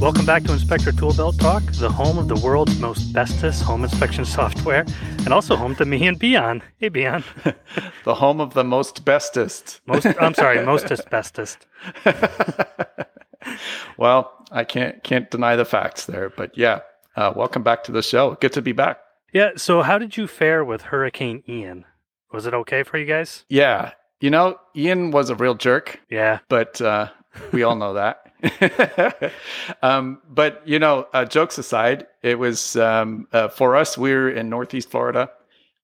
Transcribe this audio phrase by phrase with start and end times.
[0.00, 4.24] Welcome back to Inspector Toolbelt Talk, the home of the world's most bestest home inspection
[4.24, 4.86] software,
[5.18, 6.62] and also home to me and Beon.
[6.78, 7.22] Hey, Beon.
[8.04, 9.82] the home of the most bestest.
[9.84, 11.66] Most, I'm sorry, mostest bestest.
[13.98, 16.80] well, I can't can't deny the facts there, but yeah,
[17.14, 18.38] uh, welcome back to the show.
[18.40, 19.00] Good to be back.
[19.34, 19.50] Yeah.
[19.56, 21.84] So, how did you fare with Hurricane Ian?
[22.32, 23.44] Was it okay for you guys?
[23.50, 23.92] Yeah.
[24.18, 26.00] You know, Ian was a real jerk.
[26.08, 26.38] Yeah.
[26.48, 27.10] But uh,
[27.52, 28.29] we all know that.
[29.82, 33.98] um, but you know, uh, jokes aside, it was um, uh, for us.
[33.98, 35.30] We're in Northeast Florida,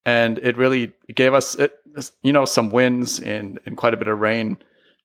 [0.05, 1.79] and it really gave us, it,
[2.23, 4.59] you know, some winds and, and quite a bit of rain.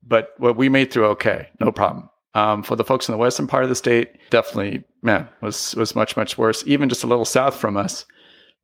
[0.04, 2.10] But what we made through okay, no problem.
[2.34, 5.96] Um, for the folks in the western part of the state, definitely, man, was was
[5.96, 6.64] much much worse.
[6.66, 8.06] Even just a little south from us,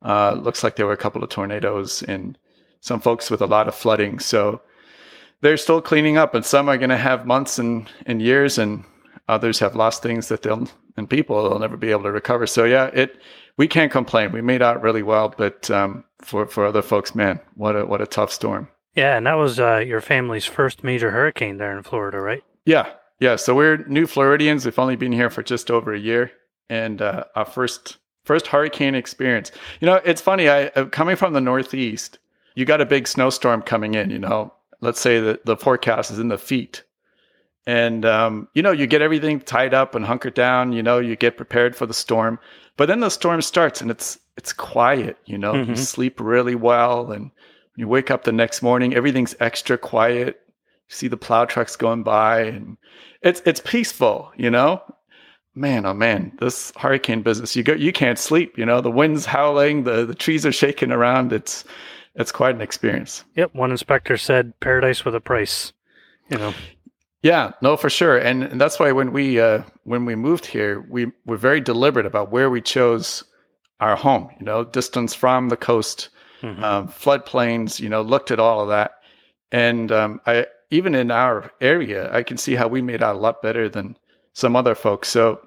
[0.02, 2.38] uh, looks like there were a couple of tornadoes and
[2.80, 4.18] some folks with a lot of flooding.
[4.18, 4.62] So
[5.40, 8.84] they're still cleaning up, and some are going to have months and, and years, and
[9.28, 12.46] others have lost things that they'll and people they'll never be able to recover.
[12.46, 13.18] So yeah, it
[13.56, 14.32] we can't complain.
[14.32, 18.02] We made out really well, but um, for for other folks, man, what a what
[18.02, 18.68] a tough storm.
[18.94, 22.42] Yeah, and that was uh, your family's first major hurricane there in Florida, right?
[22.66, 23.36] Yeah, yeah.
[23.36, 24.64] So we're new Floridians.
[24.64, 26.32] We've only been here for just over a year,
[26.68, 29.52] and uh, our first first hurricane experience.
[29.80, 30.48] You know, it's funny.
[30.48, 32.18] I uh, coming from the Northeast,
[32.56, 34.10] you got a big snowstorm coming in.
[34.10, 36.84] You know, let's say that the forecast is in the feet.
[37.66, 41.16] And um, you know you get everything tied up and hunkered down you know you
[41.16, 42.38] get prepared for the storm.
[42.76, 45.70] But then the storm starts and it's it's quiet you know mm-hmm.
[45.70, 47.32] you sleep really well and when
[47.76, 50.40] you wake up the next morning everything's extra quiet.
[50.88, 52.78] You see the plow trucks going by and
[53.22, 54.82] it's it's peaceful you know?
[55.54, 59.26] Man oh man this hurricane business you go you can't sleep you know the wind's
[59.26, 61.34] howling the the trees are shaking around.
[61.34, 61.64] It's
[62.18, 63.24] it's quite an experience.
[63.36, 63.54] Yep.
[63.54, 65.72] One inspector said paradise with a price.
[66.28, 66.54] You know.
[67.22, 70.86] Yeah, no, for sure, and, and that's why when we uh, when we moved here,
[70.88, 73.24] we were very deliberate about where we chose
[73.80, 74.28] our home.
[74.38, 76.10] You know, distance from the coast,
[76.42, 76.62] mm-hmm.
[76.62, 77.80] um, floodplains.
[77.80, 78.92] You know, looked at all of that,
[79.50, 83.18] and um, I even in our area, I can see how we made out a
[83.18, 83.96] lot better than
[84.34, 85.08] some other folks.
[85.08, 85.40] So,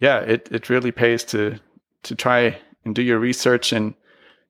[0.00, 1.58] yeah, it it really pays to
[2.02, 3.94] to try and do your research and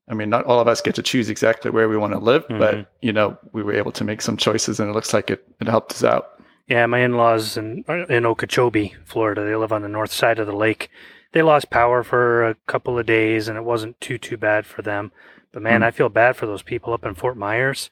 [0.08, 2.44] I mean, not all of us get to choose exactly where we want to live,
[2.44, 2.58] mm-hmm.
[2.58, 5.46] but you know, we were able to make some choices, and it looks like it,
[5.60, 6.40] it helped us out.
[6.68, 9.44] Yeah, my in-laws in in Okeechobee, Florida.
[9.44, 10.90] They live on the north side of the lake.
[11.32, 14.82] They lost power for a couple of days, and it wasn't too too bad for
[14.82, 15.12] them.
[15.52, 15.84] But man, mm.
[15.84, 17.90] I feel bad for those people up in Fort Myers.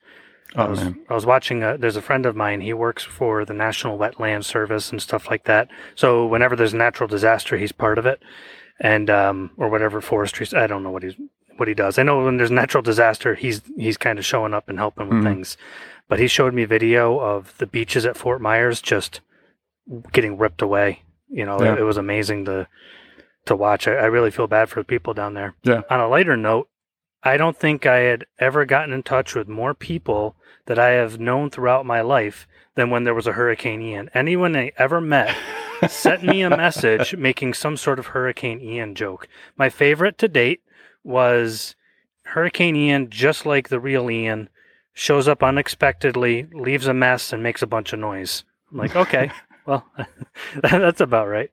[0.57, 1.01] Oh, I was man.
[1.09, 1.63] I was watching.
[1.63, 2.61] A, there's a friend of mine.
[2.61, 5.69] He works for the National Wetland Service and stuff like that.
[5.95, 8.23] So whenever there's a natural disaster, he's part of it,
[8.79, 10.47] and um, or whatever forestry.
[10.57, 11.17] I don't know what he's
[11.57, 11.99] what he does.
[11.99, 15.19] I know when there's natural disaster, he's he's kind of showing up and helping with
[15.19, 15.27] mm-hmm.
[15.27, 15.57] things.
[16.09, 19.21] But he showed me video of the beaches at Fort Myers just
[20.13, 21.03] getting ripped away.
[21.29, 21.73] You know, yeah.
[21.73, 22.69] it, it, was amazing to
[23.47, 23.89] to watch.
[23.89, 25.55] I, I, really feel bad for the people down there.
[25.63, 25.83] Yeah.
[25.91, 26.69] On a lighter note,
[27.23, 30.37] I don't think I had ever gotten in touch with more people
[30.67, 34.11] that I have known throughout my life than when there was a Hurricane Ian.
[34.15, 35.35] Anyone I ever met
[35.89, 39.29] sent me a message making some sort of Hurricane Ian joke.
[39.57, 40.63] My favorite to date
[41.05, 41.77] was
[42.25, 44.49] Hurricane Ian, just like the real Ian,
[44.95, 48.45] shows up unexpectedly, leaves a mess, and makes a bunch of noise.
[48.73, 49.31] I'm like, okay,
[49.67, 49.87] well,
[50.63, 51.51] that's about right.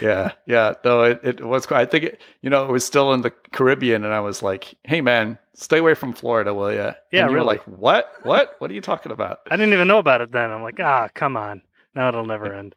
[0.00, 0.74] yeah, yeah.
[0.84, 1.66] No, it, it was.
[1.72, 4.74] I think it, you know it was still in the Caribbean, and I was like,
[4.84, 7.46] "Hey, man, stay away from Florida, will you?" Yeah, and you really.
[7.46, 8.12] like, "What?
[8.22, 8.54] What?
[8.58, 10.50] What are you talking about?" I didn't even know about it then.
[10.50, 11.62] I'm like, "Ah, come on,
[11.94, 12.74] now it'll never end."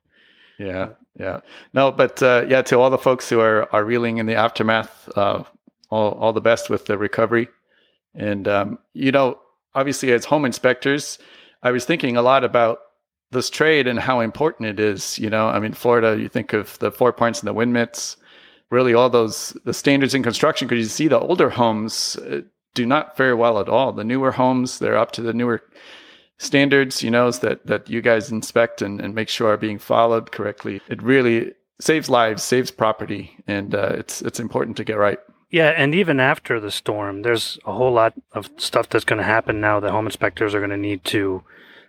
[0.58, 0.90] Yeah,
[1.20, 1.42] yeah.
[1.74, 5.10] No, but uh, yeah, to all the folks who are are reeling in the aftermath,
[5.16, 5.44] uh,
[5.94, 7.48] all, all the best with the recovery.
[8.16, 9.40] And, um, you know,
[9.74, 11.20] obviously, as home inspectors,
[11.62, 12.80] I was thinking a lot about
[13.32, 15.18] this trade and how important it is.
[15.20, 18.18] You know, I mean, Florida, you think of the four points and the wind mitts,
[18.70, 22.42] really all those, the standards in construction, because you see the older homes uh,
[22.74, 23.94] do not fare well at all.
[23.94, 25.62] The newer homes, they're up to the newer
[26.38, 30.32] standards, you know, that, that you guys inspect and, and make sure are being followed
[30.32, 30.82] correctly.
[30.90, 35.20] It really saves lives, saves property, and uh, it's, it's important to get right.
[35.54, 39.24] Yeah, and even after the storm, there's a whole lot of stuff that's going to
[39.24, 41.44] happen now that home inspectors are going to need to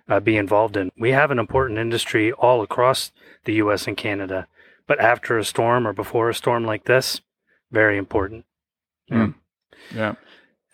[0.06, 0.92] uh, be involved in.
[0.98, 3.10] We have an important industry all across
[3.46, 3.86] the U.S.
[3.86, 4.48] and Canada,
[4.86, 7.22] but after a storm or before a storm like this,
[7.72, 8.44] very important.
[9.08, 9.16] Yeah.
[9.16, 9.34] Mm.
[9.94, 10.14] yeah.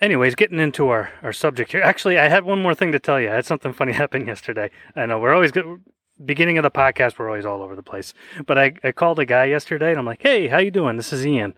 [0.01, 1.83] Anyways, getting into our, our subject here.
[1.83, 3.31] Actually, I had one more thing to tell you.
[3.31, 4.69] I had something funny happen yesterday.
[4.97, 5.81] I know we're always good.
[6.25, 8.15] Beginning of the podcast, we're always all over the place.
[8.45, 10.97] But I, I called a guy yesterday and I'm like, hey, how you doing?
[10.97, 11.55] This is Ian.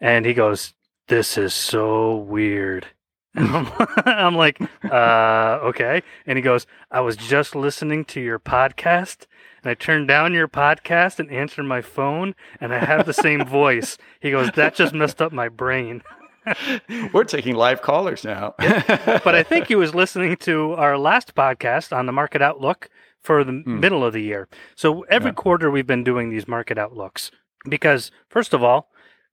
[0.00, 0.74] And he goes,
[1.08, 2.86] This is so weird.
[3.36, 6.02] I'm like, uh, okay.
[6.26, 9.26] And he goes, I was just listening to your podcast
[9.62, 13.44] and I turned down your podcast and answered my phone, and I have the same
[13.60, 13.98] voice.
[14.20, 16.02] He goes, "That just messed up my brain."
[17.12, 18.54] We're taking live callers now.
[18.58, 22.88] but I think he was listening to our last podcast on the market outlook
[23.20, 23.80] for the Hmm.
[23.80, 24.48] middle of the year.
[24.76, 25.34] So every Yeah.
[25.34, 27.32] quarter we've been doing these market outlooks
[27.68, 28.90] because, first of all,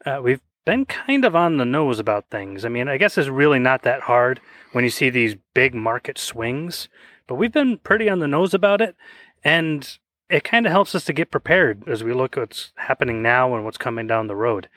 [0.07, 2.65] uh, we've been kind of on the nose about things.
[2.65, 4.41] I mean, I guess it's really not that hard
[4.71, 6.89] when you see these big market swings,
[7.27, 8.95] but we've been pretty on the nose about it.
[9.44, 9.97] And
[10.29, 13.56] it kind of helps us to get prepared as we look at what's happening now
[13.56, 14.67] and what's coming down the road.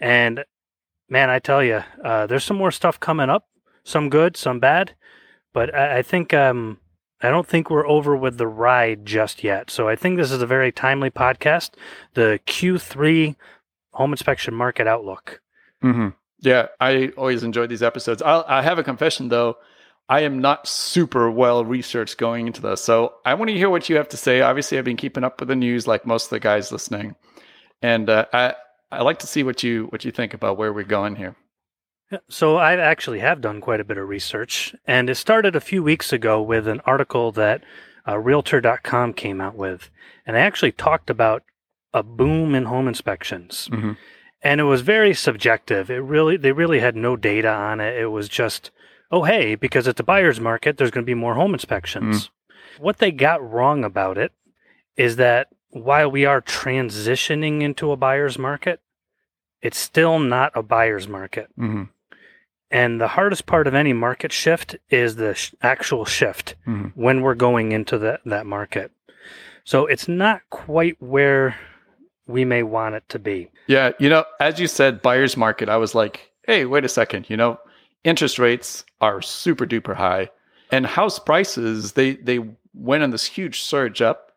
[0.00, 0.44] And
[1.08, 3.46] man, I tell you, uh, there's some more stuff coming up,
[3.84, 4.94] some good, some bad,
[5.52, 6.78] but I, I think um,
[7.22, 9.70] I don't think we're over with the ride just yet.
[9.70, 11.70] So I think this is a very timely podcast,
[12.14, 13.36] the Q3
[13.96, 15.40] Home Inspection Market Outlook.
[15.82, 16.08] hmm
[16.40, 18.22] Yeah, I always enjoy these episodes.
[18.22, 19.56] I'll, I have a confession though.
[20.08, 22.80] I am not super well researched going into this.
[22.80, 24.40] So I want to hear what you have to say.
[24.40, 27.16] Obviously, I've been keeping up with the news like most of the guys listening.
[27.82, 28.54] And uh, I,
[28.92, 31.34] I like to see what you what you think about where we're going here.
[32.28, 35.82] So I actually have done quite a bit of research, and it started a few
[35.82, 37.64] weeks ago with an article that
[38.06, 39.90] uh, Realtor.com came out with,
[40.24, 41.42] and they actually talked about
[41.96, 43.96] a boom in home inspections, Mhm.
[44.42, 45.90] and it was very subjective.
[45.90, 47.96] It really they really had no data on it.
[48.00, 48.70] It was just,
[49.10, 52.30] oh hey, because it's a buyer's market, there's going to be more home inspections.
[52.78, 54.32] What they got wrong about it
[54.96, 58.80] is that while we are transitioning into a buyer's market,
[59.62, 61.48] it's still not a buyer's market.
[61.56, 61.84] hmm
[62.70, 66.92] And the hardest part of any market shift is the sh- actual shift Mhm.
[66.94, 68.90] when we're going into that, that market.
[69.64, 71.54] So it's not quite where
[72.26, 73.50] we may want it to be.
[73.66, 75.68] Yeah, you know, as you said, buyer's market.
[75.68, 77.30] I was like, hey, wait a second.
[77.30, 77.58] You know,
[78.04, 80.30] interest rates are super duper high,
[80.70, 82.40] and house prices they they
[82.74, 84.32] went on this huge surge up,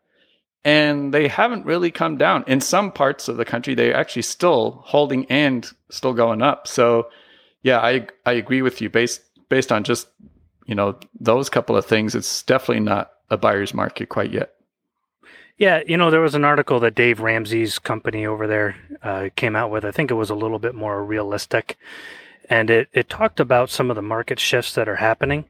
[0.64, 2.44] and they haven't really come down.
[2.48, 6.68] In some parts of the country, they're actually still holding and still going up.
[6.68, 7.10] So,
[7.64, 10.08] yeah, I I agree with you based based on just
[10.66, 12.16] you know those couple of things.
[12.16, 14.54] It's definitely not a buyer's market quite yet.
[15.60, 19.58] Yeah, you know, there was an article that Dave Ramsey's company over there uh, came
[19.58, 19.84] out with.
[19.84, 21.78] I think it was a little bit more realistic.
[22.50, 25.46] And it, it talked about some of the market shifts that are happening.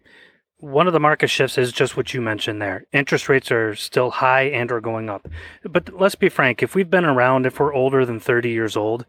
[0.57, 2.85] One of the market shifts is just what you mentioned there.
[2.91, 5.27] Interest rates are still high and are going up.
[5.63, 9.05] But let's be frank, if we've been around, if we're older than 30 years old,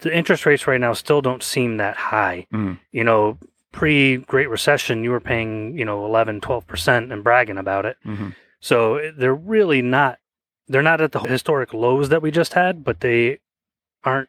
[0.00, 2.46] the interest rates right now still don't seem that high.
[2.52, 2.80] Mhm.
[2.90, 3.38] You know,
[3.70, 7.96] pre Great Recession, you were paying, you know, 11, 12% and bragging about it.
[8.02, 8.30] hmm
[8.60, 10.18] So they're really not
[10.68, 13.38] they're not at the historic lows that we just had, but they
[14.02, 14.28] aren't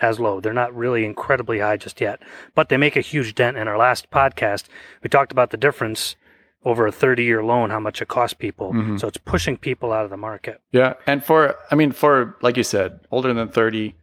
[0.00, 0.40] as low.
[0.40, 2.22] They're not really incredibly high just yet.
[2.54, 4.64] But they make a huge dent in our last podcast.
[5.02, 6.16] We talked about the difference
[6.64, 8.72] over a 30 year loan, how much it costs people.
[8.72, 9.00] Mhm.
[9.00, 10.60] So it's pushing people out of the market.
[10.72, 13.94] Yeah, and for I mean, for like you said, older than thirty,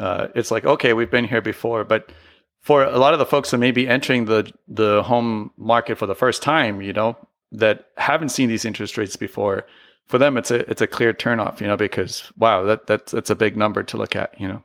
[0.00, 1.84] uh, it's like okay, we've been here before.
[1.84, 2.10] But
[2.62, 6.06] for a lot of the folks that may be entering the the home market for
[6.06, 7.16] the first time, you know,
[7.52, 9.66] that haven't seen these interest rates before,
[10.08, 13.30] for them it's a it's a clear turnoff, you know, because wow, that that's that's
[13.30, 14.64] a big number to look at, you know.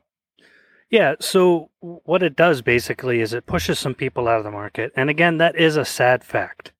[0.90, 1.14] Yeah.
[1.20, 4.92] So what it does basically is it pushes some people out of the market.
[4.96, 6.72] And again, that is a sad fact.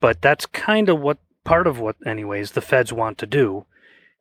[0.00, 3.66] But that's kind of what part of what, anyways, the feds want to do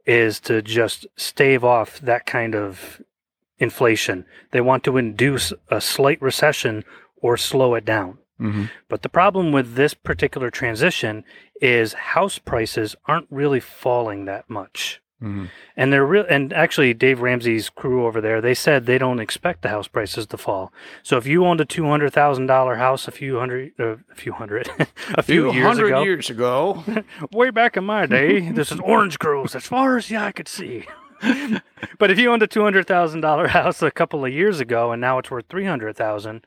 [0.05, 3.01] is to just stave off that kind of
[3.57, 4.25] inflation.
[4.51, 6.83] They want to induce a slight recession
[7.15, 8.19] or slow it down.
[8.39, 8.65] Mm-hmm.
[8.87, 11.23] But the problem with this particular transition
[11.61, 15.01] is house prices aren't really falling that much.
[15.21, 15.45] Mm-hmm.
[15.75, 16.25] And they're real.
[16.29, 20.27] And actually, Dave Ramsey's crew over there, they said they don't expect the house prices
[20.27, 20.71] to fall.
[21.01, 24.15] So if you owned a two hundred thousand dollar house a few hundred, uh, a
[24.15, 24.69] few hundred,
[25.15, 26.83] a few years hundred ago, years ago,
[27.31, 30.47] way back in my day, this is orange groves as far as the eye could
[30.47, 30.85] see.
[31.97, 34.91] but if you owned a two hundred thousand dollar house a couple of years ago
[34.91, 36.45] and now it's worth three hundred thousand,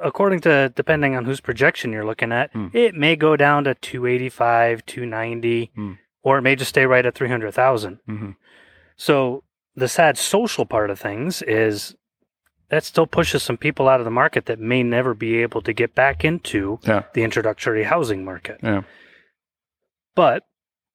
[0.00, 2.68] according to depending on whose projection you're looking at, Hmm.
[2.72, 5.92] it may go down to two eighty five, two ninety, Hmm.
[6.22, 7.98] or it may just stay right at three hundred thousand.
[8.08, 8.30] mm-hmm.
[8.96, 9.42] So
[9.76, 11.96] the sad social part of things is
[12.70, 15.72] that still pushes some people out of the market that may never be able to
[15.72, 17.02] get back into Yeah.
[17.12, 18.58] the introductory housing market.
[18.62, 18.82] Yeah.
[20.14, 20.46] But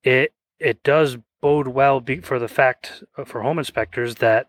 [0.04, 4.48] it it does bode well be, for the fact uh, for home inspectors that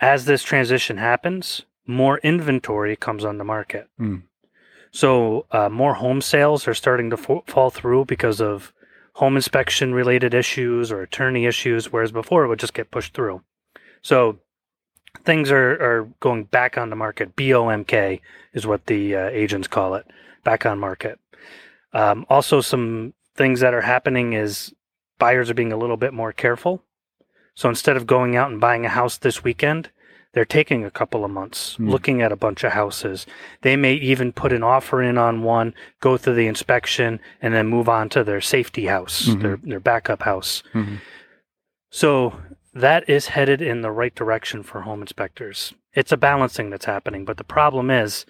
[0.00, 3.88] as this transition happens, more inventory comes on the market.
[3.98, 4.22] Mm.
[4.90, 8.72] So uh, more home sales are starting to fo- fall through because of
[9.14, 13.42] home inspection related issues or attorney issues, whereas before it would just get pushed through.
[14.02, 14.38] So
[15.24, 17.36] things are, are going back on the market.
[17.36, 18.20] BOMK
[18.52, 20.06] is what the uh, agents call it,
[20.44, 21.18] back on market.
[21.92, 24.72] Um, also, some things that are happening is
[25.18, 26.82] buyers are being a little bit more careful.
[27.54, 29.90] So instead of going out and buying a house this weekend,
[30.32, 31.88] they're taking a couple of months Hmm.
[31.90, 33.26] looking at a bunch of houses.
[33.62, 37.66] They may even put an offer in on one, go through the inspection, and then
[37.66, 39.42] move on to their safety house, Mhm.
[39.42, 40.62] their, their backup house.
[40.72, 40.98] Mhm.
[41.90, 42.40] So
[42.74, 45.74] that is headed in the right direction for home inspectors.
[45.94, 48.24] It's a balancing that's happening, but the problem is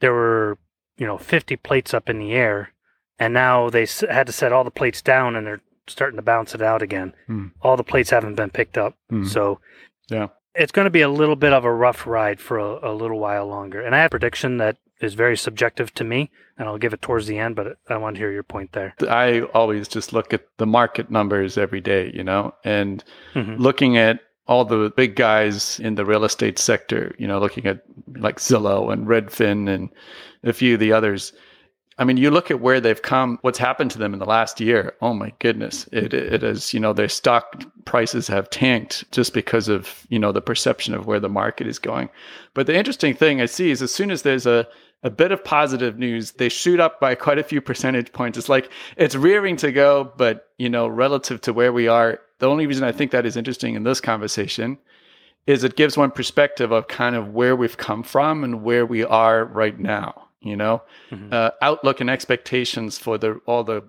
[0.00, 0.58] there were,
[0.96, 2.70] you know, 50 plates up in the air,
[3.18, 6.22] and now they s- had to set all the plates down and they're starting to
[6.22, 7.14] bounce it out again.
[7.26, 7.48] Hmm.
[7.60, 8.94] All the plates haven't been picked up.
[9.10, 9.24] Hmm.
[9.24, 9.60] So
[10.08, 10.28] Yeah.
[10.54, 13.18] It's going to be a little bit of a rough ride for a, a little
[13.18, 13.80] while longer.
[13.80, 17.02] And I have a prediction that is very subjective to me, and I'll give it
[17.02, 18.94] towards the end, but I want to hear your point there.
[19.08, 23.02] I always just look at the market numbers every day, you know, and
[23.34, 23.58] Mhm.
[23.58, 27.82] looking at all the big guys in the real estate sector, you know, looking at
[28.16, 29.88] like Zillow and Redfin and
[30.44, 31.32] a few of the others.
[31.96, 34.60] I mean, you look at where they've come, what's happened to them in the last
[34.60, 34.94] year.
[35.00, 35.88] Oh my goodness.
[35.92, 40.32] It, it is, you know, their stock prices have tanked just because of, you know,
[40.32, 42.10] the perception of where the market is going.
[42.52, 44.66] But the interesting thing I see is as soon as there's a,
[45.04, 48.38] a bit of positive news, they shoot up by quite a few percentage points.
[48.38, 52.48] It's like it's rearing to go, but you know, relative to where we are, the
[52.48, 54.78] only reason I think that is interesting in this conversation
[55.46, 59.04] is it gives one perspective of kind of where we've come from and where we
[59.04, 60.28] are right now.
[60.44, 61.32] You know, Mhm.
[61.32, 63.82] uh, outlook and expectations for the all the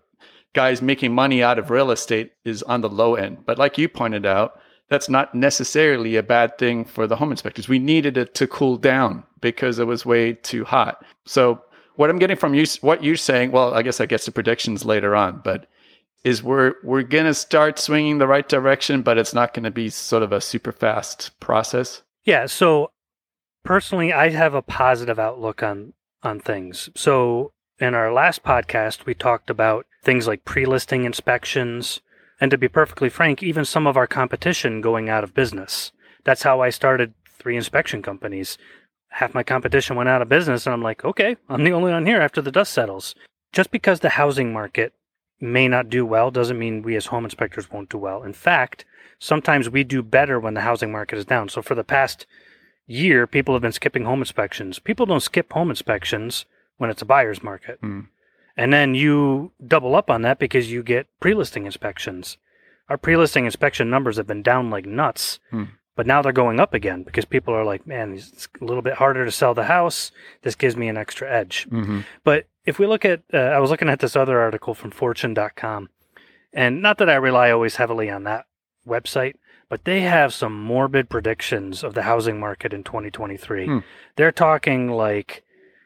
[0.53, 3.45] guys making money out of real estate is on the low end.
[3.45, 4.57] But like you pointed out,
[4.89, 7.67] that's not necessarily a bad thing for the home inspectors.
[7.67, 11.03] We needed it to cool down because it was way too hot.
[11.25, 11.61] So
[11.95, 14.85] what I'm getting from you, what you're saying, well, I guess I get the predictions
[14.85, 15.67] later on, but
[16.23, 19.89] is we're we're gonna start swinging the right direction, but it's not going to be
[19.89, 22.01] sort of a super fast process.
[22.23, 22.91] Yeah, so
[23.63, 25.93] personally I have a positive outlook on
[26.23, 26.89] on things.
[26.95, 32.01] So in our last podcast we talked about things like pre-listing inspections
[32.39, 35.91] and to be perfectly frank, even some of our competition going out of business.
[36.23, 38.57] That's how I started three inspection companies.
[39.09, 42.05] Half my competition went out of business and I'm like, "Okay, I'm the only one
[42.05, 43.15] here after the dust settles."
[43.53, 44.93] Just because the housing market
[45.39, 48.23] may not do well doesn't mean we as home inspectors won't do well.
[48.23, 48.85] In fact,
[49.19, 51.49] sometimes we do better when the housing market is down.
[51.49, 52.25] So for the past
[52.87, 54.79] year, people have been skipping home inspections.
[54.79, 56.45] People don't skip home inspections
[56.77, 57.79] when it's a buyer's market.
[57.79, 58.01] Hmm.
[58.57, 62.37] And then you double up on that because you get pre-listing inspections.
[62.89, 65.63] Our pre-listing inspection numbers have been down like nuts, Hmm.
[65.95, 68.95] but now they're going up again because people are like, "Man, it's a little bit
[68.95, 70.11] harder to sell the house.
[70.43, 72.01] This gives me an extra edge." Mm-hmm.
[72.23, 75.89] But if we look at, uh, I was looking at this other article from Fortune.com,
[76.53, 78.45] and not that I rely always heavily on that
[78.87, 79.35] website,
[79.75, 83.65] but they have some morbid predictions of the housing market in 2023.
[83.65, 83.79] Hmm.
[84.15, 85.43] They're talking like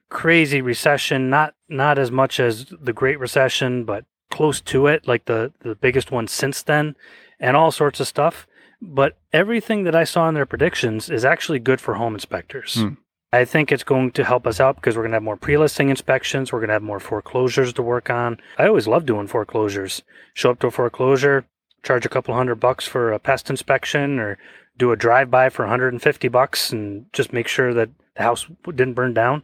[0.09, 5.25] crazy recession, not not as much as the Great Recession, but close to it, like
[5.25, 6.95] the the biggest one since then,
[7.39, 8.45] and all sorts of stuff.
[8.79, 12.75] But everything that I saw in their predictions is actually good for home inspectors.
[12.75, 12.93] Hmm.
[13.33, 15.89] I think it's going to help us out because we're going to have more pre-listing
[15.89, 16.53] inspections.
[16.53, 18.37] We're going to have more foreclosures to work on.
[18.59, 20.03] I always love doing foreclosures.
[20.35, 21.45] Show up to a foreclosure,
[21.83, 24.37] charge a couple hundred bucks for a pest inspection, or
[24.77, 29.13] do a drive-by for 150 bucks, and just make sure that the house didn't burn
[29.13, 29.43] down.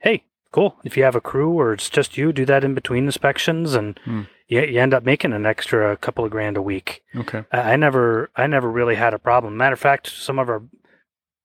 [0.00, 0.76] Hey, cool.
[0.84, 3.98] If you have a crew or it's just you, do that in between inspections, and
[4.04, 4.22] Hmm.
[4.48, 7.02] you, you end up making an extra couple of grand a week.
[7.14, 7.44] Okay.
[7.52, 9.56] I, I never I never really had a problem.
[9.56, 10.62] Matter of fact, some of our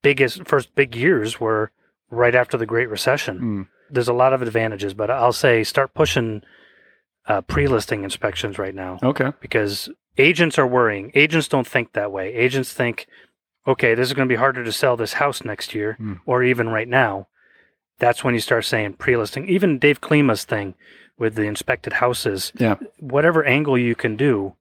[0.03, 1.71] biggest first big years were
[2.09, 3.39] right after the Great Recession.
[3.39, 3.67] Mm.
[3.89, 6.41] There's a lot of advantages, but I'll say start pushing
[7.27, 9.31] uh, pre-listing inspections right now Okay.
[9.41, 11.11] because agents are worrying.
[11.15, 12.33] Agents don't think that way.
[12.33, 13.07] Agents think,
[13.67, 16.13] okay, this is going to be harder to sell this house next year, Hmm.
[16.25, 17.27] or even right now.
[17.99, 19.47] That's when you start saying pre-listing.
[19.47, 20.73] Even Dave Klima's thing
[21.17, 22.75] with the inspected houses, Yeah.
[22.99, 24.55] whatever angle you can do,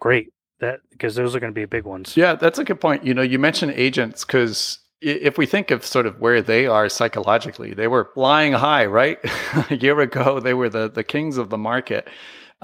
[0.00, 0.28] great.
[0.60, 2.16] That because those are going to be big ones.
[2.16, 3.04] Yeah, that's a good point.
[3.04, 6.88] You know, you mentioned agents because if we think of sort of where they are
[6.88, 9.18] psychologically, they were flying high, right?
[9.70, 12.08] a year ago, they were the, the kings of the market.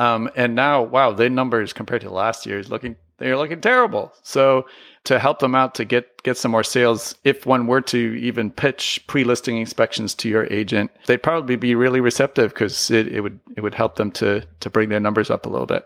[0.00, 4.14] Um, and now, wow, their numbers compared to last year is looking, they're looking terrible.
[4.22, 4.64] So
[5.04, 8.50] to help them out to get, get some more sales, if one were to even
[8.50, 13.40] pitch pre-listing inspections to your agent, they'd probably be really receptive because it, it would,
[13.58, 15.84] it would help them to, to bring their numbers up a little bit.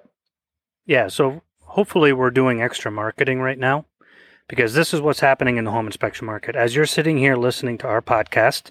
[0.87, 3.85] Yeah, so hopefully we're doing extra marketing right now
[4.47, 6.54] because this is what's happening in the home inspection market.
[6.54, 8.71] As you're sitting here listening to our podcast,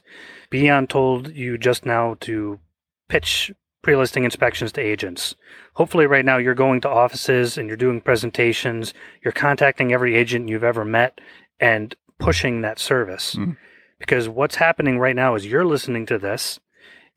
[0.50, 2.62] Beon told you just now to
[3.10, 3.52] pitch
[3.84, 5.36] pre listing inspections to agents.
[5.75, 10.50] Hopefully, right now, you're going to offices and you're doing presentations, you're contacting every agent
[10.50, 11.22] you've ever met
[11.60, 13.36] and pushing that service.
[13.36, 13.58] Mhm.
[14.00, 16.60] Because what's happening right now is you're listening to this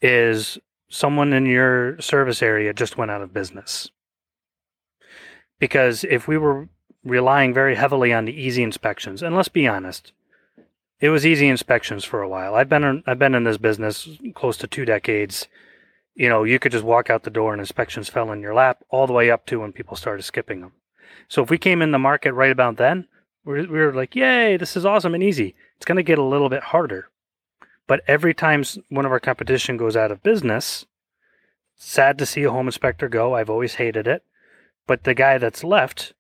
[0.02, 0.58] is
[0.88, 3.90] someone in your service area just went out of business
[5.58, 6.68] Because if we were
[7.02, 10.12] relying very heavily on the easy inspections, and let's be honest,
[11.00, 12.54] it was easy inspections for a while.
[12.54, 15.49] I've been in, I've been in this business close to two decades.
[16.16, 18.82] You know, you could just walk out the door and inspections fell in your lap
[18.88, 20.73] all the way up to when people started skipping them.
[21.28, 23.06] So if we came in the market right about then,
[23.44, 26.25] we we were like, "Yay, this is awesome and easy." It's going to get a
[26.25, 27.11] little bit harder.
[27.87, 30.87] But every time one of our competition goes out of business,
[31.76, 33.35] sad to see a home inspector go.
[33.35, 34.25] I've always hated it.
[34.87, 36.14] But the guy that's left,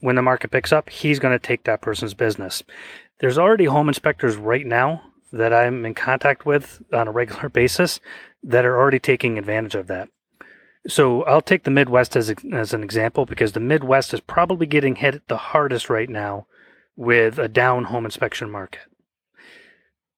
[0.00, 2.62] when the market picks up, he's going to take that person's business.
[3.18, 8.00] There's already home inspectors right now that I'm in contact with on a regular basis
[8.42, 10.08] that are already taking advantage of that.
[10.88, 14.96] So I'll take the Midwest as, as an example because the Midwest is probably getting
[14.96, 16.46] hit the hardest right now
[16.96, 18.82] with a down home inspection market.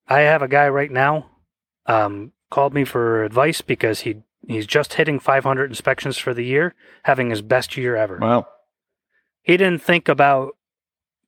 [0.06, 1.30] I have a guy right now
[1.86, 6.74] um, called me for advice because he he's just hitting 500 inspections for the year,
[7.04, 8.18] having his best year ever.
[8.18, 8.46] Wow.
[9.42, 10.56] He didn't think about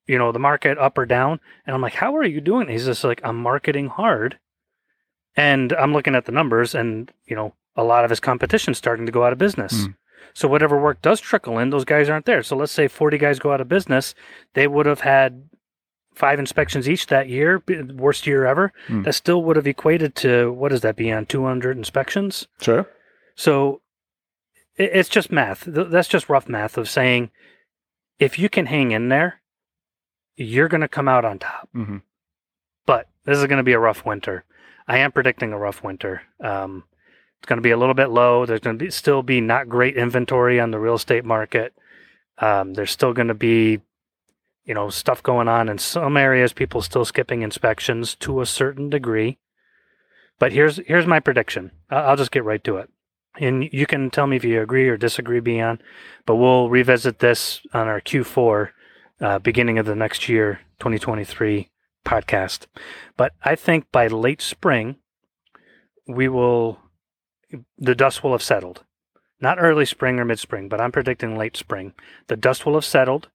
[0.06, 2.68] you know the market up or down, and I'm like, how are you doing?
[2.68, 4.38] He's just like, I'm marketing hard,
[5.36, 9.06] and I'm looking at the numbers, and you know a lot of his competition's starting
[9.06, 9.84] to go out of business.
[9.84, 9.92] Hmm.
[10.32, 12.42] So whatever work does trickle in, those guys aren't there.
[12.42, 14.14] So let's say 40 guys go out of business,
[14.54, 15.48] they would have had
[16.14, 17.62] five inspections each that year,
[17.94, 18.72] worst year ever.
[18.88, 19.02] Hmm.
[19.02, 22.48] That still would have equated to what does that be on 200 inspections?
[22.60, 22.88] Sure.
[23.36, 23.80] So
[24.76, 25.64] it's just math.
[25.66, 27.30] That's just rough math of saying
[28.18, 29.40] if you can hang in there,
[30.36, 31.68] you're going to come out on top.
[31.72, 31.98] hmm
[32.86, 34.44] But this is going to be a rough winter.
[34.86, 36.22] I am predicting a rough winter.
[36.40, 36.84] Um,
[37.38, 38.46] it's going to be a little bit low.
[38.46, 41.74] There's going to be still be not great inventory on the real estate market.
[42.38, 43.80] Um, there's still going to be,
[44.64, 46.52] you know, stuff going on in some areas.
[46.52, 49.38] People still skipping inspections to a certain degree.
[50.38, 51.70] But here's here's my prediction.
[51.90, 52.90] I'll just get right to it,
[53.38, 55.80] and you can tell me if you agree or disagree, Beon.
[56.26, 58.70] But we'll revisit this on our Q4,
[59.20, 61.70] uh, beginning of the next year, 2023
[62.04, 62.66] podcast.
[63.16, 64.96] But I think by late spring,
[66.06, 66.78] we will,
[67.78, 68.84] the dust will have settled.
[69.40, 71.94] Not early spring or mid spring, but I'm predicting late spring.
[72.28, 73.28] The dust will have settled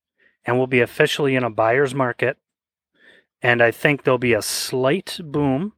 [0.45, 2.37] and we'll be officially in a buyer's market.
[3.41, 5.73] And I think there'll be a slight boom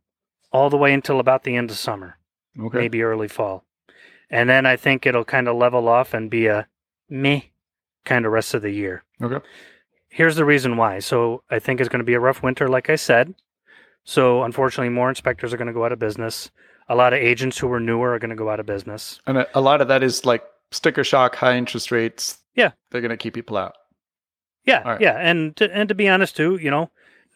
[0.51, 2.17] all the way until about the end of summer,
[2.59, 2.77] Okay.
[2.79, 3.65] maybe early fall.
[4.29, 6.67] And then I think it'll kind of level off and be a
[7.09, 7.41] meh
[8.05, 9.45] kind of rest of the year Okay.
[10.11, 10.99] Here's the reason why.
[10.99, 13.33] So I think it's going to be a rough winter, like I said.
[14.03, 16.51] So unfortunately, more inspectors are going to go out of business.
[16.89, 19.19] A lot of agents who are newer are going to go out of business.
[19.25, 22.39] And a, lot of that is like sticker shock, high interest rates.
[22.55, 22.71] Yeah.
[22.89, 23.75] They're going to keep people out.
[24.65, 25.01] Yeah, right.
[25.01, 26.91] yeah, and to, and to be honest too, you know,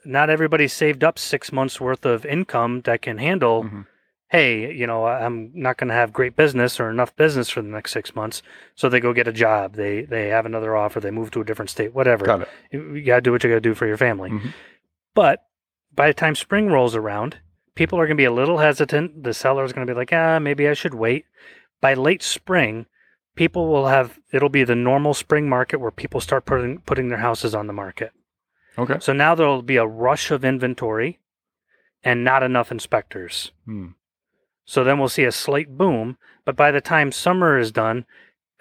[0.05, 3.63] not everybody saved up six months worth of income that can handle.
[3.63, 3.88] Mhm.
[4.29, 7.67] Hey, you know, I'm not going to have great business or enough business for the
[7.69, 8.41] next six months,
[8.73, 9.75] so they go get a job.
[9.75, 10.99] They they have another offer.
[10.99, 11.93] They move to a different state.
[11.93, 12.25] Whatever.
[12.25, 12.49] Got it.
[12.71, 14.31] You, got to do what you got to do for your family.
[14.31, 14.53] Mhm.
[15.13, 15.43] But
[15.93, 17.38] by the time spring rolls around,
[17.75, 19.23] people are going to be a little hesitant.
[19.23, 21.25] The seller is going to be like, ah, maybe I should wait.
[21.79, 22.88] By late spring,
[23.35, 27.19] people will have it'll be the normal spring market where people start putting putting their
[27.19, 28.11] houses on the market.
[28.77, 28.97] Okay.
[28.99, 31.19] So now there'll be a rush of inventory
[32.03, 33.51] and not enough inspectors.
[33.65, 33.89] Hmm.
[34.65, 38.06] So then we'll see a slight boom, but by the time summer is done,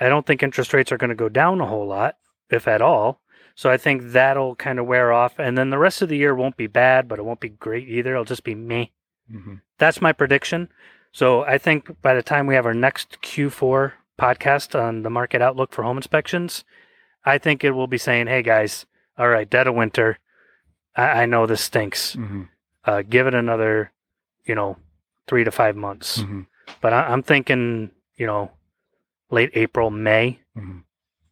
[0.00, 2.16] I don't think interest rates are going to go down a whole lot,
[2.50, 3.20] if at all.
[3.54, 6.34] So I think that'll kind of wear off, and then the rest of the year
[6.34, 8.12] won't be bad, but it won't be great either.
[8.12, 8.86] It'll just be meh.
[9.30, 10.68] hmm That's my prediction.
[11.12, 15.40] So I think by the time we have our next Q4 podcast on the market
[15.40, 16.64] outlook for home inspections,
[17.24, 18.84] I think it will be saying, "Hey guys,
[19.16, 20.18] all right, dead of winter.
[20.96, 22.14] I, I know this stinks.
[22.14, 22.42] hmm
[22.84, 23.92] Uh, give it another,
[24.44, 24.76] you know,
[25.26, 26.42] three to five months." hmm
[26.80, 28.50] But I, I'm thinking, you know,
[29.30, 30.40] late April, May.
[30.54, 30.80] hmm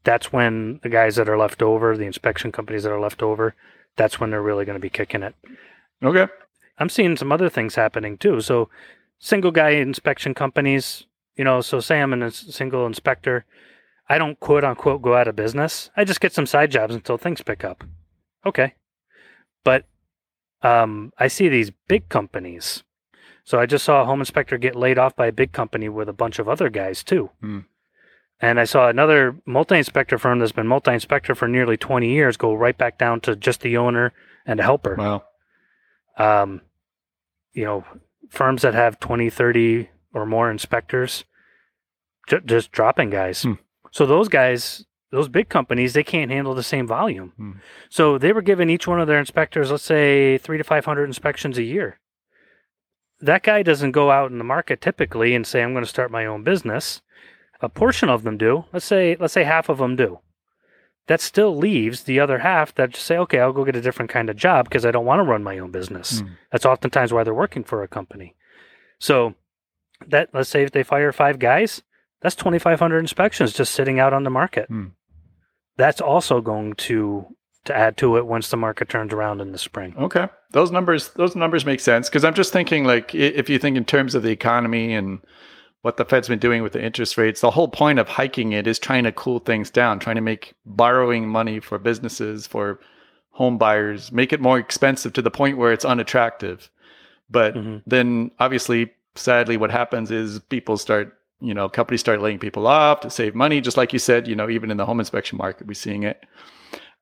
[0.04, 3.54] That's when the guys that are left over, the inspection companies that are left over,
[3.96, 5.34] that's when they're really going to be kicking it.
[6.02, 6.26] Okay.
[6.78, 8.40] I'm seeing some other things happening too.
[8.40, 8.68] So,
[9.18, 13.44] single guy inspection companies, you know, so say I'm a single inspector,
[14.08, 15.90] I don't quote unquote go out of business.
[15.96, 17.84] I just get some side jobs until things pick up.
[18.44, 18.74] Okay.
[19.64, 19.86] But
[20.62, 22.82] um, I see these big companies.
[23.44, 26.08] So I just saw a home inspector get laid off by a big company with
[26.08, 27.30] a bunch of other guys too.
[27.40, 27.60] Hmm.
[28.40, 32.36] And I saw another multi inspector firm that's been multi inspector for nearly 20 years
[32.36, 34.12] go right back down to just the owner
[34.46, 35.22] and a helper Wow.
[36.18, 36.60] um,
[37.52, 37.84] you know,
[38.30, 41.24] firms that have 20, 30 or more inspectors
[42.28, 43.42] ju- just dropping guys.
[43.42, 43.54] Hmm.
[43.90, 47.32] So those guys, those big companies, they can't handle the same volume.
[47.36, 47.52] Hmm.
[47.90, 51.58] So they were giving each one of their inspectors, let's say, three to 500 inspections
[51.58, 51.98] a year.
[53.22, 56.10] That guy doesn't go out in the market typically and say, I'm going to start
[56.10, 57.00] my own business.
[57.60, 58.64] A portion of them do.
[58.72, 60.18] Let's say, let's say half of them do.
[61.06, 64.10] that still leaves the other half that just say, okay, I'll go get a different
[64.10, 66.20] kind of job because I don't want to run my own business.
[66.20, 66.28] Hmm.
[66.50, 68.34] That's oftentimes why they're working for a company.
[68.98, 69.34] So
[70.08, 71.82] that let's say if they fire five guys,
[72.20, 74.66] that's 2,500 inspections just sitting out on the market.
[74.68, 74.88] Hmm.
[75.76, 77.26] That's also going to
[77.64, 79.94] to add to it once the market turns around in the spring.
[79.98, 83.76] Okay, those numbers those numbers make sense because I'm just thinking like if you think
[83.76, 85.20] in terms of the economy and
[85.82, 88.68] what the Fed's been doing with the interest rates, the whole point of hiking it
[88.68, 92.78] is trying to cool things down, trying to make borrowing money for businesses for
[93.30, 96.70] home buyers make it more expensive to the point where it's unattractive.
[97.30, 97.82] But Mhm.
[97.86, 103.00] then obviously, sadly, what happens is people start you know companies start laying people off
[103.00, 104.28] to save money, just like you said.
[104.28, 106.24] You know, even in the home inspection market, we're seeing it.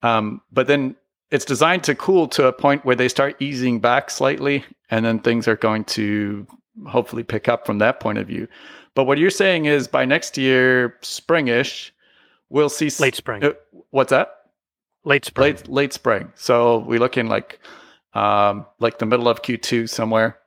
[0.03, 0.97] Um, but then
[1.31, 5.21] it's designed to cool to a point where they start easing back slightly, and then
[5.21, 6.47] things are going to
[6.87, 8.49] hopefully pick up from that point of view.
[8.95, 11.91] But what you're saying is by next year, springish,
[12.49, 13.45] we'll see Late spring.
[13.45, 13.53] uh,
[13.91, 14.37] what's that?
[15.05, 15.55] Late spring.
[15.55, 16.33] Late late spring.
[16.35, 17.61] So we looking like
[18.15, 20.39] um, like the middle of Q2 somewhere.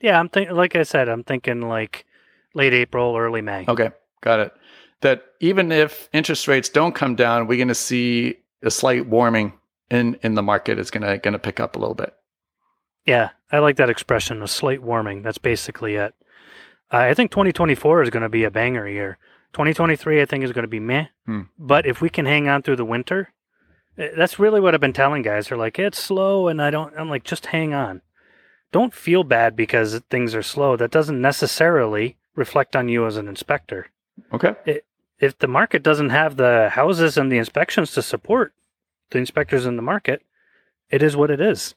[0.00, 0.54] Yeah, I'm thinking.
[0.54, 2.06] Like I said, I'm thinking like
[2.54, 3.64] late April, early May.
[3.66, 3.90] Okay,
[4.22, 4.52] got it.
[5.00, 9.52] That even if interest rates don't come down, we're going to see a slight warming
[9.90, 10.78] in in the market.
[10.78, 12.14] is going to going to pick up a little bit.
[13.06, 15.22] Yeah, I like that expression, a slight warming.
[15.22, 16.14] That's basically it.
[16.92, 19.18] Uh, I think 2024 is going to be a banger year.
[19.54, 21.06] 2023, I think, is going to be meh.
[21.24, 21.42] Hmm.
[21.58, 23.32] But if we can hang on through the winter,
[23.96, 25.48] eh, that's really what I've been telling guys.
[25.48, 26.94] They're like, it's slow, and I don't.
[26.98, 28.02] I'm like, just hang on.
[28.72, 30.76] Don't feel bad because things are slow.
[30.76, 33.86] That doesn't necessarily reflect on you as an inspector.
[34.32, 34.54] Okay.
[35.18, 38.52] If the market doesn't have the houses and the inspections to support
[39.10, 40.22] the inspectors in the market,
[40.90, 41.74] it is what it is.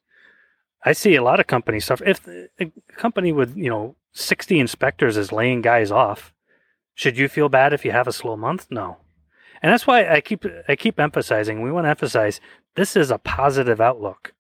[0.84, 2.06] I see a lot of companies suffer.
[2.06, 6.34] If a company with you know 60 inspectors is laying guys off,
[6.96, 8.68] should you feel bad if you have a slow month?
[8.70, 8.98] No.
[9.62, 11.62] And that's why I keep I keep emphasizing.
[11.62, 12.42] We want to emphasize
[12.76, 14.34] this is a positive outlook.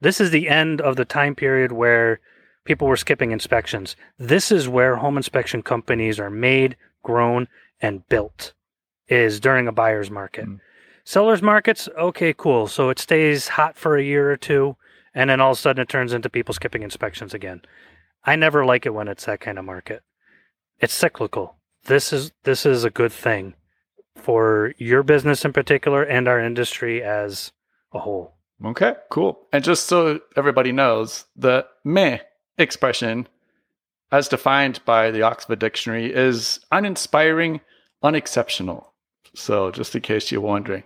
[0.00, 2.20] This is the end of the time period where
[2.64, 3.94] people were skipping inspections.
[4.18, 7.46] This is where home inspection companies are made, grown,
[7.80, 8.52] and built.
[9.06, 10.46] Is during a buyer's market.
[10.46, 10.60] Mm.
[11.04, 12.66] Sellers markets, okay, cool.
[12.66, 14.76] So it stays hot for a year or two,
[15.14, 17.60] and then all of a sudden it turns into people skipping inspections again.
[18.24, 20.02] I never like it when it's that kind of market.
[20.80, 21.56] It's cyclical.
[21.84, 23.54] This is this is a good thing
[24.16, 27.52] for your business in particular and our industry as
[27.92, 28.34] a whole.
[28.64, 29.46] Okay, cool.
[29.52, 32.20] And just so everybody knows, the meh
[32.56, 33.28] expression,
[34.10, 37.60] as defined by the Oxford Dictionary, is uninspiring,
[38.02, 38.94] unexceptional.
[39.34, 40.84] So, just in case you're wondering,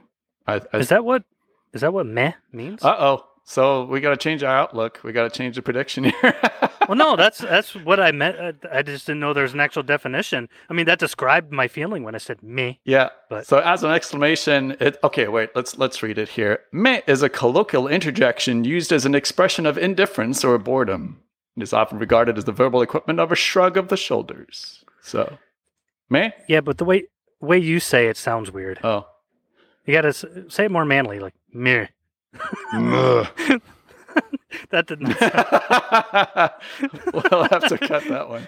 [0.48, 1.24] I, I, Is that what
[1.72, 2.82] is that what meh means?
[2.82, 3.24] uh oh.
[3.44, 5.00] So we got to change our outlook.
[5.02, 6.34] We got to change the prediction here.
[6.88, 8.37] well, no, that's that's what I meant.
[8.70, 10.50] I just didn't know there's an actual definition.
[10.68, 12.74] I mean, that described my feeling when I said meh.
[12.84, 13.08] Yeah.
[13.30, 16.61] But- so as an exclamation, it okay, wait, let's let's read it here.
[16.72, 21.20] Meh is a colloquial interjection used as an expression of indifference or boredom.
[21.56, 24.84] It is often regarded as the verbal equivalent of a shrug of the shoulders.
[25.00, 25.38] So
[26.11, 26.32] meh?
[26.48, 27.04] Yeah, but the way
[27.40, 28.78] way you say it sounds weird.
[28.84, 29.06] Oh.
[29.88, 30.12] You got to
[30.51, 31.87] say it more manly, like meh.
[34.70, 35.14] That didn't.
[35.18, 36.53] sound-
[37.14, 38.46] we'll have to cut that one.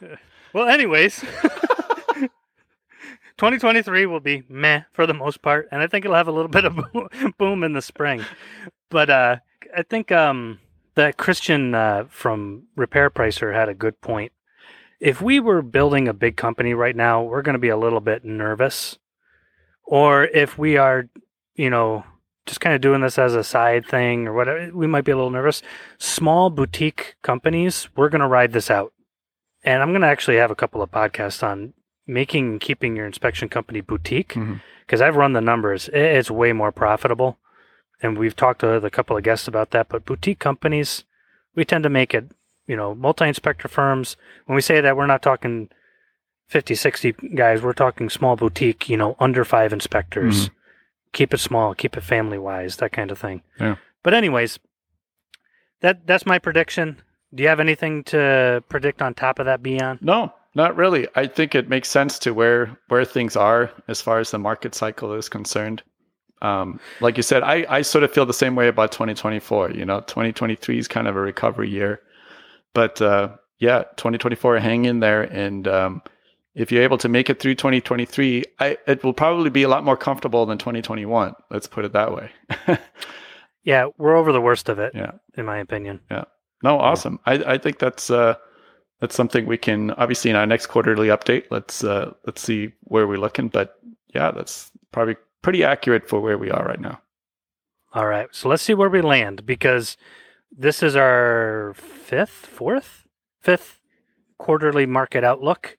[0.52, 6.26] Well, anyways, 2023 will be meh for the most part, and I think it'll have
[6.28, 6.76] a little bit of
[7.38, 8.24] boom in the spring.
[8.88, 9.36] But uh,
[9.76, 10.58] I think um,
[10.96, 14.32] that Christian uh, from Repair Pricer had a good point.
[15.00, 18.00] If we were building a big company right now, we're going to be a little
[18.00, 18.98] bit nervous.
[19.84, 21.08] Or if we are,
[21.54, 22.04] you know,
[22.46, 25.16] just kind of doing this as a side thing or whatever, we might be a
[25.16, 25.62] little nervous.
[25.98, 28.92] Small boutique companies, we're going to ride this out.
[29.64, 31.74] And I'm going to actually have a couple of podcasts on
[32.06, 34.54] making and keeping your inspection company boutique mm-hmm.
[34.86, 35.90] because I've run the numbers.
[35.92, 37.38] It's way more profitable.
[38.00, 39.88] And we've talked to a couple of guests about that.
[39.88, 41.04] But boutique companies,
[41.54, 42.30] we tend to make it,
[42.66, 44.16] you know, multi inspector firms.
[44.46, 45.68] When we say that, we're not talking
[46.48, 47.62] 50, 60 guys.
[47.62, 50.50] We're talking small boutique, you know, under five inspectors.
[51.12, 53.42] Keep it small, keep it family wise, that kind of thing.
[53.58, 53.76] Yeah.
[54.02, 54.58] But, anyways,
[55.80, 57.00] that that's my prediction.
[57.34, 59.98] Do you have anything to predict on top of that, Beon?
[60.00, 61.08] No, not really.
[61.14, 64.74] I think it makes sense to where where things are as far as the market
[64.74, 65.82] cycle is concerned.
[66.42, 69.72] Um, like you said, I, I sort of feel the same way about 2024.
[69.72, 72.00] You know, 2023 is kind of a recovery year,
[72.76, 76.02] but uh, yeah, 2024, hang in there, and um,
[76.54, 79.82] if you're able to make it through 2023, I, it will probably be a lot
[79.82, 81.34] more comfortable than 2021.
[81.50, 82.30] Let's put it that way.
[83.66, 85.10] Yeah, we're over the worst of it, Yeah.
[85.36, 86.00] in my opinion.
[86.08, 86.24] Yeah.
[86.62, 87.18] No, awesome.
[87.26, 88.34] I, I think that's uh,
[89.00, 91.46] that's something we can obviously in our next quarterly update.
[91.50, 93.74] Let's uh, let's see where we're looking, but
[94.14, 97.00] yeah, that's probably pretty accurate for where we are right now.
[97.92, 99.96] All right, so let's see where we land because
[100.50, 103.06] this is our fifth, fourth,
[103.40, 103.80] fifth
[104.38, 105.76] quarterly market outlook,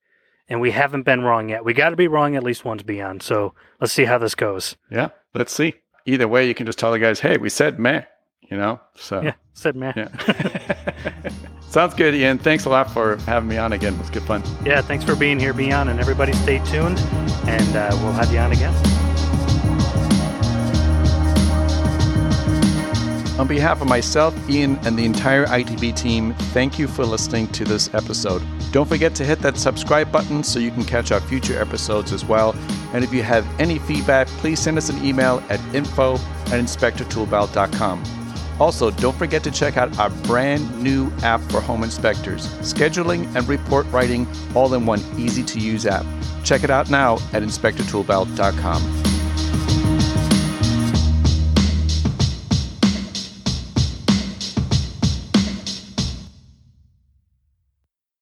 [0.47, 1.65] and we haven't been wrong yet.
[1.65, 3.19] We got to be wrong at least once Beon.
[3.19, 4.75] So let's see how this goes.
[4.89, 5.75] Yeah, let's see.
[6.05, 8.03] Either way, you can just tell the guys, "Hey, we said meh,"
[8.49, 8.79] you know.
[8.95, 9.93] So yeah, said meh.
[9.95, 10.09] Yeah.
[11.69, 12.37] Sounds good, Ian.
[12.37, 13.93] Thanks a lot for having me on again.
[13.93, 14.41] It was good fun.
[14.65, 16.99] Yeah, thanks for being here, Beon, and everybody stay tuned,
[17.45, 18.96] and uh, we'll have you on again.
[23.39, 27.63] On behalf of myself, Ian, and the entire ITB team, thank you for listening to
[27.63, 28.41] this episode.
[28.71, 32.25] Don't forget to hit that subscribe button so you can catch our future episodes as
[32.25, 32.55] well.
[32.93, 38.03] And if you have any feedback, please send us an email at info at inspectortoolbelt.com.
[38.59, 43.47] Also, don't forget to check out our brand new app for home inspectors, scheduling and
[43.47, 46.07] report writing all in one easy to use app.
[46.43, 49.76] Check it out now at inspectortoolbelt.com.